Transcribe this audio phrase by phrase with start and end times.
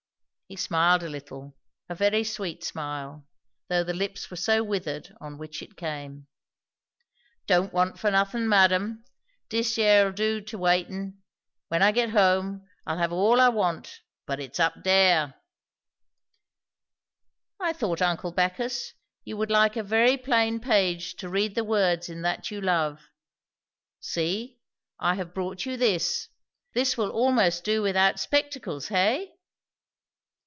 [0.53, 1.55] He smiled a little,
[1.87, 3.25] a very sweet smile,
[3.69, 6.27] though the lips were so withered on which it came.
[7.47, 9.05] "Don't want for not'ing, madam.
[9.47, 11.19] Dis yer'll do to wait in.
[11.69, 15.35] When I get home, I'll have all I want; but it's up dere."
[17.57, 18.91] "I thought, uncle Bacchus,
[19.23, 22.99] you would like a very plain page to read the words in that you love.
[24.01, 24.59] See,
[24.99, 26.27] I have brought you this.
[26.73, 29.35] This will almost do without spectacles, hey?"